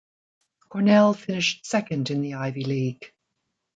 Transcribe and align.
Cornell 0.69 1.13
finished 1.13 1.67
second 1.67 2.09
in 2.09 2.23
the 2.23 2.33
Ivy 2.33 2.63
League. 2.63 3.13